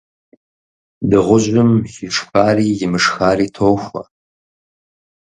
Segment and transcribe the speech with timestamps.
[1.09, 1.71] Дыгъужьым
[2.07, 4.03] ишхари имышхари тохуэ.